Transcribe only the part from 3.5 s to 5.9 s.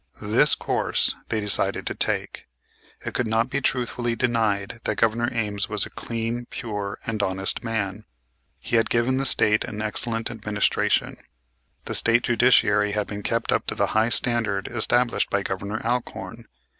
be truthfully denied that Governor Ames was